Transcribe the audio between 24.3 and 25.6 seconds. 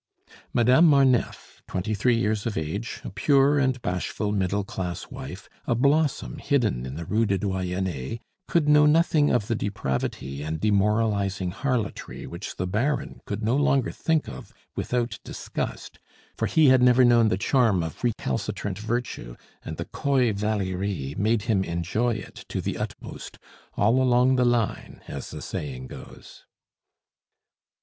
the line, as the